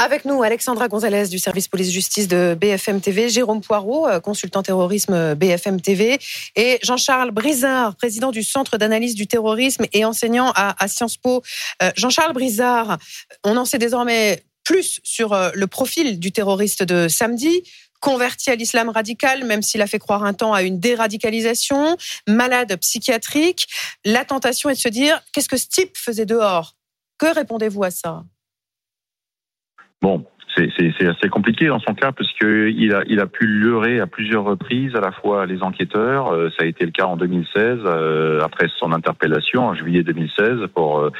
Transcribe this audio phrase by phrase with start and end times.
[0.00, 5.34] Avec nous, Alexandra Gonzalez du service police-justice de BFM TV, Jérôme Poirot, euh, consultant terrorisme
[5.34, 6.20] BFM TV,
[6.54, 11.42] et Jean-Charles Brizard, président du Centre d'analyse du terrorisme et enseignant à, Sciences Po.
[11.82, 12.98] Euh, Jean-Charles Brizard,
[13.42, 17.64] on en sait désormais plus sur euh, le profil du terroriste de samedi
[17.98, 21.96] converti à l'islam radical, même s'il a fait croire un temps à une déradicalisation,
[22.28, 23.66] malade psychiatrique.
[24.04, 26.76] La tentation est de se dire, qu'est-ce que ce type faisait dehors?
[27.18, 28.22] Que répondez-vous à ça?
[30.00, 30.24] Bon,
[30.56, 34.44] c'est assez compliqué dans son cas parce qu'il a, il a pu leurrer à plusieurs
[34.44, 36.32] reprises à la fois les enquêteurs.
[36.32, 40.68] Euh, ça a été le cas en 2016 euh, après son interpellation en juillet 2016
[40.74, 41.10] pour euh,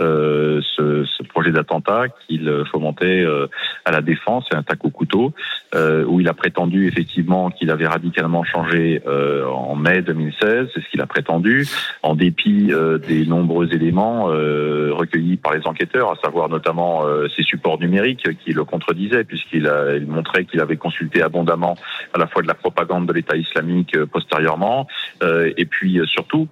[0.00, 3.46] euh, ce, ce, projet d'attentat qu'il fomentait euh,
[3.84, 5.32] à la défense, un tac au couteau,
[5.74, 10.88] euh, où il a prétendu effectivement qu'il avait radicalement changé en mai 2016, c'est ce
[10.90, 11.66] qu'il a prétendu,
[12.02, 12.70] en dépit
[13.06, 17.02] des nombreux éléments recueillis par les enquêteurs, à savoir notamment
[17.36, 21.76] ses supports numériques qui le contredisaient, puisqu'il il montrait qu'il avait consulté abondamment
[22.12, 24.86] à la fois de la propagande de l'État islamique postérieurement,
[25.22, 26.48] et puis surtout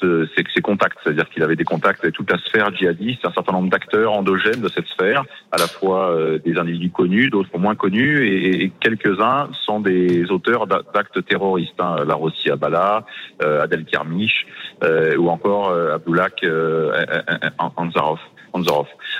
[0.00, 3.52] ses, ses contacts, c'est-à-dire qu'il avait des contacts avec toute la sphère djihadiste, un certain
[3.52, 7.74] nombre d'acteurs endogènes de cette sphère, à la fois euh, des individus connus, d'autres moins
[7.74, 11.74] connus, et, quelques-uns sont des auteurs d'actes terroristes.
[11.78, 13.04] Hein, la Rossi Abala,
[13.42, 14.46] euh, Adel Kermiche,
[14.82, 16.28] euh, ou encore Abdullah
[17.76, 18.18] Anzarov.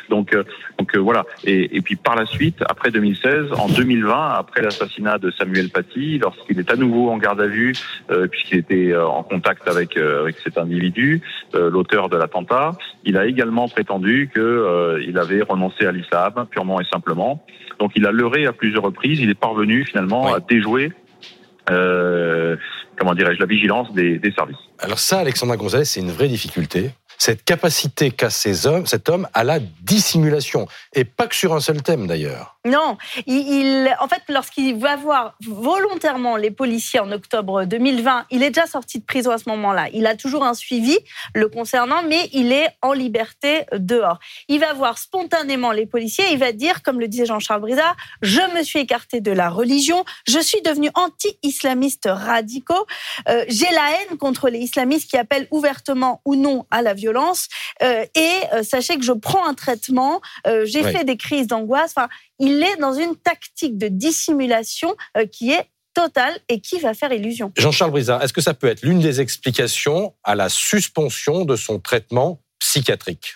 [0.08, 0.44] Donc, euh,
[0.78, 1.24] donc euh, voilà.
[1.44, 6.18] Et, et, puis par la suite, après 2016, en 2020, après l'assassinat de Samuel Paty,
[6.18, 7.74] lorsqu'il est à nouveau en garde à vue,
[8.10, 11.22] euh, puisqu'il était en contact avec avec cet individu,
[11.54, 12.72] l'auteur de l'attentat,
[13.04, 17.44] il a également prétendu que il avait renoncé à l'islam purement et simplement.
[17.78, 19.20] Donc il a leurré à plusieurs reprises.
[19.20, 20.92] Il est parvenu finalement à déjouer.
[21.66, 24.58] comment dirais-je, la vigilance des, des services.
[24.78, 26.90] Alors ça, Alexandra Gonzalez, c'est une vraie difficulté
[27.20, 30.66] cette capacité qu'a cet homme à la dissimulation.
[30.94, 32.56] Et pas que sur un seul thème d'ailleurs.
[32.64, 32.96] Non,
[33.26, 38.66] il, en fait, lorsqu'il va voir volontairement les policiers en octobre 2020, il est déjà
[38.66, 39.88] sorti de prison à ce moment-là.
[39.92, 40.98] Il a toujours un suivi
[41.34, 44.18] le concernant, mais il est en liberté dehors.
[44.48, 48.42] Il va voir spontanément les policiers, il va dire, comme le disait Jean-Charles Brizard, je
[48.56, 52.86] me suis écarté de la religion, je suis devenu anti-islamiste radicaux,
[53.28, 57.09] euh, j'ai la haine contre les islamistes qui appellent ouvertement ou non à la violence,
[57.82, 60.20] euh, et euh, sachez que je prends un traitement,
[60.64, 61.92] j'ai fait des crises d'angoisse.
[61.96, 66.94] Enfin, il est dans une tactique de dissimulation euh, qui est totale et qui va
[66.94, 67.52] faire illusion.
[67.56, 71.80] Jean-Charles Brizard, est-ce que ça peut être l'une des explications à la suspension de son
[71.80, 73.34] traitement psychiatrique?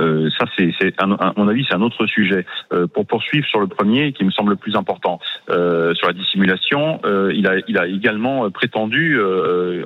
[0.00, 1.06] Euh, ça, c'est, à
[1.36, 2.44] mon avis, c'est un autre sujet.
[2.72, 6.12] Euh, pour poursuivre sur le premier, qui me semble le plus important, euh, sur la
[6.12, 7.00] dissimulation,
[7.32, 9.20] il a, il a également prétendu,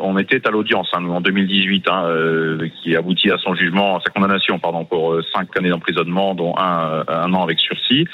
[0.01, 4.11] on était à l'audience hein, en 2018, hein, qui aboutit à son jugement, à sa
[4.11, 8.07] condamnation, pardon, pour cinq années d'emprisonnement, dont un, un an avec sursis.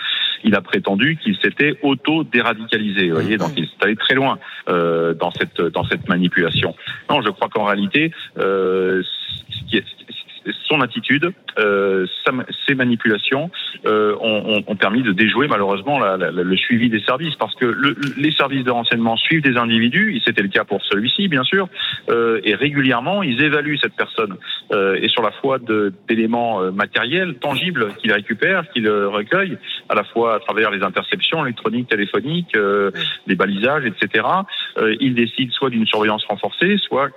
[0.45, 3.09] Il a prétendu qu'il s'était auto-déradicalisé.
[3.09, 6.75] Vous voyez, donc il s'est allé très loin dans cette dans cette manipulation.
[7.11, 9.03] Non, je crois qu'en réalité, ce
[9.69, 9.85] qui est,
[10.71, 12.07] son attitude, euh,
[12.67, 13.51] ses manipulations
[13.87, 17.67] euh, ont, ont, permis de déjouer malheureusement la, la, le suivi des services, parce que
[17.67, 21.43] le, les services de renseignement suivent des individus, et c'était le cas pour celui-ci bien
[21.43, 21.69] sûr,
[22.09, 24.37] euh, et régulièrement ils évaluent cette personne,
[24.73, 25.59] euh, et sur la foi
[26.09, 31.45] d'éléments euh, matériels, tangibles qu'ils récupèrent, qu'ils recueillent, à la fois à travers les interceptions
[31.45, 32.93] électroniques, téléphoniques, euh,
[33.27, 34.25] les balisages, etc.
[35.01, 37.11] ils décident soit d'une surveillance renforcée, soit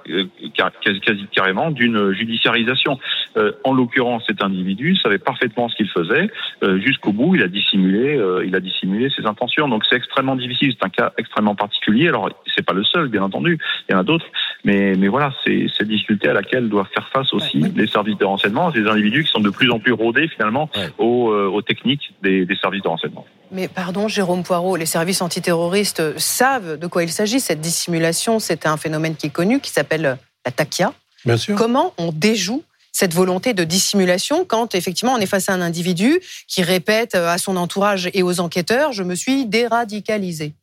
[0.56, 3.00] quasi carrément d'une judiciarisation.
[3.44, 6.30] Euh, en l'occurrence, cet individu savait parfaitement ce qu'il faisait.
[6.64, 9.68] Euh, jusqu'au bout, il a dissimulé, euh, il a dissimulé ses intentions.
[9.68, 10.74] Donc c'est extrêmement difficile.
[10.78, 12.08] C'est un cas extrêmement particulier.
[12.08, 13.59] Alors c'est pas le seul, bien entendu.
[13.88, 14.26] Il y en a d'autres.
[14.64, 18.26] Mais, mais voilà, c'est cette difficulté à laquelle doivent faire face aussi les services de
[18.26, 22.46] renseignement, ces individus qui sont de plus en plus rodés finalement aux, aux, techniques des,
[22.46, 23.25] des services de renseignement.
[23.52, 27.40] Mais pardon, Jérôme Poirot, les services antiterroristes savent de quoi il s'agit.
[27.40, 30.94] Cette dissimulation, c'est un phénomène qui est connu, qui s'appelle la takia.
[31.25, 31.56] Bien sûr.
[31.56, 32.63] Comment on déjoue
[32.94, 37.38] cette volonté de dissimulation quand effectivement on est face à un individu qui répète à
[37.38, 40.54] son entourage et aux enquêteurs je me suis déradicalisé.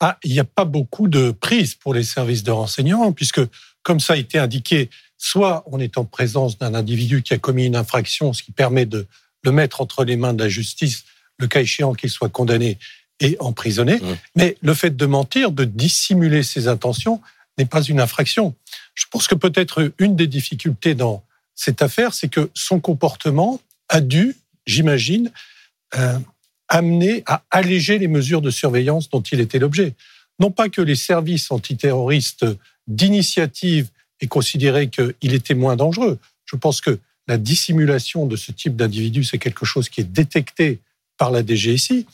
[0.00, 3.40] Ah, il n'y a pas beaucoup de prise pour les services de renseignement puisque
[3.82, 4.88] comme ça a été indiqué,
[5.18, 8.86] soit on est en présence d'un individu qui a commis une infraction, ce qui permet
[8.86, 9.06] de
[9.42, 11.04] le mettre entre les mains de la justice,
[11.38, 12.78] le cas échéant qu'il soit condamné
[13.20, 14.16] et emprisonné, mmh.
[14.36, 17.20] mais le fait de mentir, de dissimuler ses intentions
[17.58, 18.54] n'est pas une infraction.
[18.94, 21.22] Je pense que peut-être une des difficultés dans
[21.54, 24.36] cette affaire, c'est que son comportement a dû,
[24.66, 25.30] j'imagine,
[25.96, 26.18] euh,
[26.68, 29.94] amener à alléger les mesures de surveillance dont il était l'objet.
[30.40, 32.46] Non pas que les services antiterroristes
[32.86, 33.90] d'initiative
[34.20, 36.18] aient considéré qu'il était moins dangereux.
[36.46, 36.98] Je pense que
[37.28, 40.80] la dissimulation de ce type d'individu, c'est quelque chose qui est détecté
[41.16, 42.06] par la DGSI.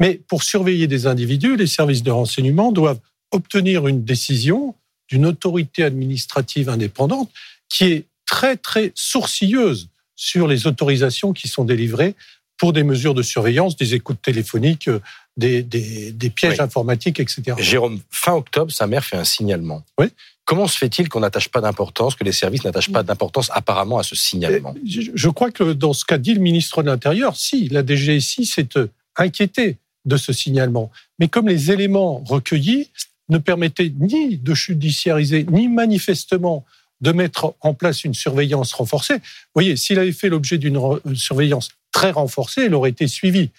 [0.00, 3.00] Mais pour surveiller des individus, les services de renseignement doivent
[3.30, 4.74] obtenir une décision
[5.08, 7.30] d'une autorité administrative indépendante
[7.68, 12.14] qui est très, très sourcilleuse sur les autorisations qui sont délivrées
[12.58, 15.00] pour des mesures de surveillance, des écoutes téléphoniques, euh,
[15.36, 17.54] des, des, pièges informatiques, etc.
[17.58, 19.84] Jérôme, fin octobre, sa mère fait un signalement.
[19.98, 20.06] Oui.
[20.46, 24.02] Comment se fait-il qu'on n'attache pas d'importance, que les services n'attachent pas d'importance apparemment à
[24.02, 24.74] ce signalement?
[24.86, 28.76] Je crois que dans ce qu'a dit le ministre de l'Intérieur, si, la DGSI s'est
[28.76, 28.86] euh,
[29.16, 30.90] inquiétée de ce signalement.
[31.18, 32.90] Mais comme les éléments recueillis
[33.28, 36.64] ne permettaient ni de judiciariser, ni manifestement
[37.00, 40.80] de mettre en place une surveillance renforcée, vous voyez, s'il avait fait l'objet d'une
[41.14, 43.50] surveillance très renforcée, il aurait été suivi.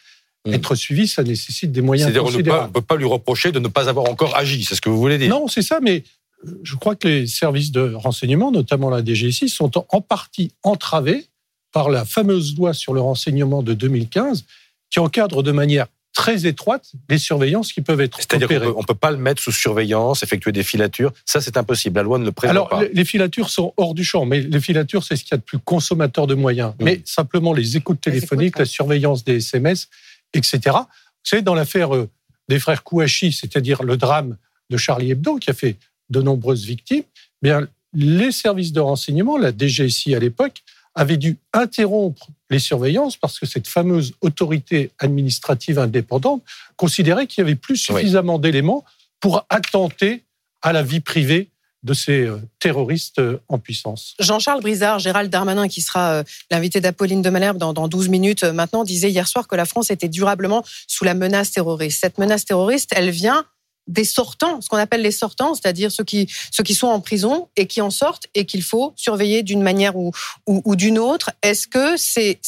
[0.46, 0.54] Mmh.
[0.54, 2.66] Être suivi, ça nécessite des moyens considérables.
[2.66, 4.90] On ne peut pas lui reprocher de ne pas avoir encore agi, c'est ce que
[4.90, 6.04] vous voulez dire Non, c'est ça, mais
[6.46, 11.26] euh, je crois que les services de renseignement, notamment la DGSI, sont en partie entravés
[11.72, 14.46] par la fameuse loi sur le renseignement de 2015
[14.90, 18.96] qui encadre de manière très étroite les surveillances qui peuvent être C'est-à-dire qu'on ne peut
[18.96, 21.14] pas le mettre sous surveillance, effectuer des filatures.
[21.26, 21.98] Ça, c'est impossible.
[21.98, 22.78] La loi ne le prévoit pas.
[22.78, 25.38] Alors, les filatures sont hors du champ, mais les filatures, c'est ce qu'il y a
[25.38, 26.74] de plus consommateur de moyens.
[26.80, 26.84] Mmh.
[26.84, 29.90] Mais simplement les écoutes téléphoniques, la surveillance des SMS,
[30.34, 30.60] etc.
[30.66, 32.10] Vous savez, dans l'affaire euh,
[32.50, 34.38] des frères Kouachi, c'est-à-dire le drame
[34.72, 35.76] de Charlie Hebdo, qui a fait
[36.10, 37.04] de nombreuses victimes,
[37.44, 40.64] eh bien, les services de renseignement, la DGSI à l'époque,
[40.98, 46.44] avait dû interrompre les surveillances parce que cette fameuse autorité administrative indépendante
[46.76, 48.84] considérait qu'il n'y avait plus suffisamment d'éléments
[49.20, 50.24] pour attenter
[50.62, 51.50] à la vie privée
[51.84, 54.16] de ces euh, terroristes euh, en puissance.
[54.20, 58.44] Jean-Charles Brizard, Gérald Darmanin, qui sera euh, l'invité d'Apolline de Malherbe dans, dans 12 minutes
[58.44, 62.00] maintenant, disait hier soir que la France était durablement sous la menace terroriste.
[62.02, 63.46] Cette menace terroriste, elle vient
[63.88, 67.50] des sortants, ce qu'on appelle les sortants, c'est-à-dire ceux qui, ceux qui sont en prison
[67.56, 70.12] et qui en sortent et qu'il faut surveiller d'une manière ou,
[70.46, 71.32] ou, d'une autre.
[71.42, 72.40] Est-ce que c'est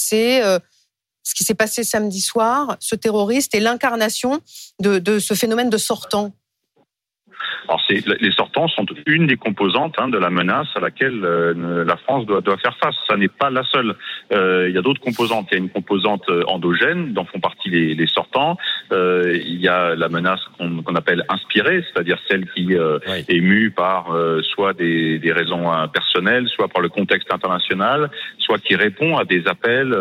[0.44, 0.60] euh,
[1.24, 4.42] ce qui s'est passé samedi soir, ce terroriste est l'incarnation
[4.80, 6.34] de, de ce phénomène de sortant?
[7.70, 7.82] Alors,
[8.20, 12.26] les sortants sont une des composantes hein, de la menace à laquelle euh, la France
[12.26, 12.96] doit, doit, faire face.
[13.08, 13.94] Ça n'est pas la seule.
[14.32, 15.50] Euh, il y a d'autres composantes.
[15.52, 18.58] Il y a une composante euh, endogène dont font partie les, les sortants.
[18.92, 23.70] Euh, il y a la menace qu'on appelle inspirée, c'est-à-dire celle qui euh, est mue
[23.70, 29.26] par soit des, des, raisons personnelles, soit par le contexte international, soit qui répond à
[29.26, 29.96] des appels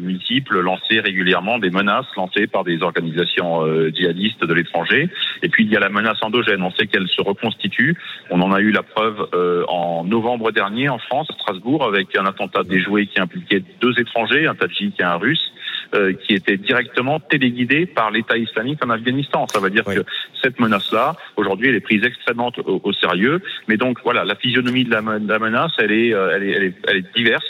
[0.00, 5.08] multiples lancés régulièrement, des menaces lancées par des organisations djihadistes de l'étranger.
[5.42, 6.62] Et puis il y a la menace endogène.
[6.62, 7.96] On sait qu'elle se reconstitue.
[8.30, 12.16] On en a eu la preuve euh, en novembre dernier en France, à Strasbourg, avec
[12.16, 15.52] un attentat déjoué qui impliquait deux étrangers, un Tadjik et un Russe.
[15.94, 19.46] Euh, qui était directement téléguidé par l'État islamique en Afghanistan.
[19.46, 20.04] Ça veut dire que
[20.42, 23.40] cette menace-là, aujourd'hui, elle est prise extrêmement au, sérieux.
[23.68, 26.74] Mais donc, voilà, la physionomie de la, menace, elle est, euh, elle est, elle est,
[26.88, 27.44] elle est diverse.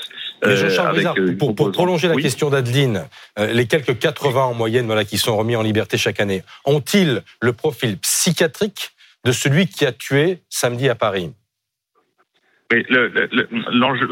[1.38, 3.04] pour, pour, prolonger la question d'Adeline,
[3.38, 7.52] les quelques 80 en moyenne voilà, qui sont remis en liberté chaque année, ont-ils le
[7.54, 8.95] profil psychiatrique
[9.26, 11.34] de celui qui a tué samedi à Paris
[12.72, 12.84] mais
[13.72, 14.08] l'enjeu,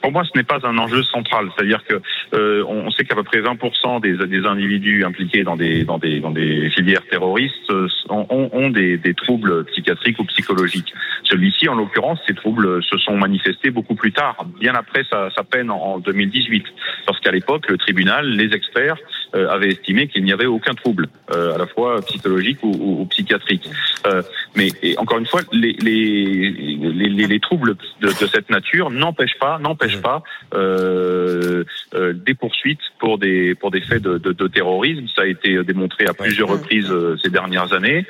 [0.00, 1.48] pour moi, ce n'est pas un enjeu central.
[1.54, 2.00] C'est-à-dire que
[2.34, 6.20] euh, on sait qu'à peu près 20% des, des individus impliqués dans des dans des
[6.20, 10.94] dans des filières terroristes euh, ont, ont des, des, troubles psychiatriques ou psychologiques.
[11.24, 15.44] Celui-ci, en l'occurrence, ces troubles se sont manifestés beaucoup plus tard, bien après sa, sa
[15.44, 16.64] peine en 2018,
[17.06, 18.96] parce qu'à l'époque, le tribunal, les experts
[19.34, 23.00] euh, avaient estimé qu'il n'y avait aucun trouble, euh, à la fois psychologique ou, ou,
[23.00, 23.68] ou psychiatrique.
[24.06, 24.22] Euh,
[24.54, 29.58] mais encore une fois, les, les, les, les troubles de, de, cette nature n'empêchent pas,
[29.58, 30.22] n'empêchent pas
[30.54, 31.64] euh,
[31.94, 35.06] euh, des poursuites pour des pour des faits de, de, de, terrorisme.
[35.14, 38.06] Ça a été démontré à plusieurs reprises ces dernières années.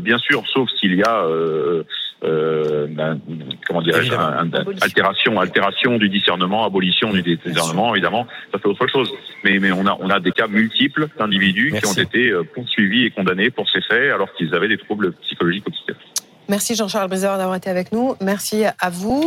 [0.00, 1.26] bien sûr, sauf s'il y a
[2.24, 3.20] euh, ben,
[3.66, 4.12] comment dirais-je,
[4.82, 9.12] altération, altération du discernement, abolition du discernement, évidemment, ça fait autre chose.
[9.44, 13.04] Mais, mais on a, on a des cas multiples d'individus qui ont été euh, poursuivis
[13.04, 15.72] et condamnés pour ces faits alors qu'ils avaient des troubles psychologiques ou.
[16.48, 18.16] Merci Jean-Charles Brizard d'avoir été avec nous.
[18.20, 19.22] Merci à vous.